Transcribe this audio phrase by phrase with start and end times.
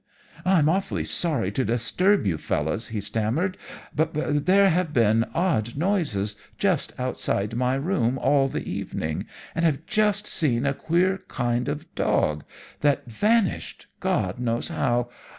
[0.45, 3.55] "'I'm awfully sorry to disturb you fellows,' he stammered,
[3.95, 4.13] 'but
[4.47, 10.25] there have been odd noises just outside my room all the evening, and I've just
[10.25, 12.43] seen a queer kind of dog,
[12.79, 15.11] that vanished, God knows how.